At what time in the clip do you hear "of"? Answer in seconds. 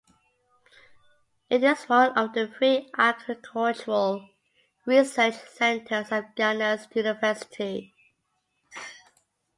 2.17-2.33, 6.11-6.33